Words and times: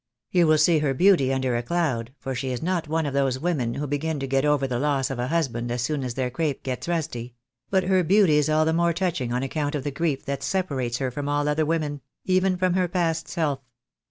You 0.31 0.47
will 0.47 0.57
see 0.57 0.79
her 0.79 0.95
beauty 0.95 1.31
under 1.31 1.55
a 1.55 1.61
cloud, 1.61 2.11
for 2.17 2.33
she 2.33 2.49
is 2.49 2.63
not 2.63 2.87
one 2.87 3.05
of 3.05 3.13
those 3.13 3.37
women 3.37 3.75
who 3.75 3.85
begin 3.85 4.19
to 4.21 4.25
get 4.25 4.43
over 4.43 4.65
the 4.65 4.79
loss 4.79 5.11
of 5.11 5.19
a 5.19 5.27
husband 5.27 5.69
as 5.69 5.83
soon 5.83 6.03
as 6.03 6.15
their 6.15 6.31
crape 6.31 6.63
gets 6.63 6.87
rusty; 6.87 7.35
but 7.69 7.83
her 7.83 8.03
beauty 8.03 8.37
is 8.37 8.49
all 8.49 8.65
the 8.65 8.73
more 8.73 8.93
touching 8.93 9.31
on 9.31 9.43
account 9.43 9.75
of 9.75 9.83
the 9.83 9.91
grief 9.91 10.25
that 10.25 10.41
separates 10.41 10.97
her 10.97 11.11
from 11.11 11.29
all 11.29 11.47
other 11.47 11.67
women— 11.67 12.01
even 12.35 12.57
from 12.57 12.73
her 12.73 12.87
past 12.87 13.27
self. 13.27 13.59